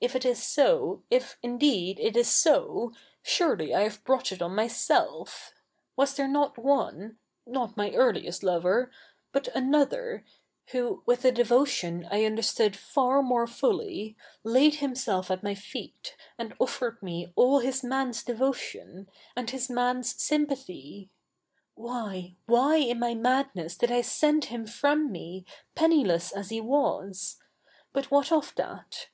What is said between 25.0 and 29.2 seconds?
me, penniless as he was— but 7vhat of that?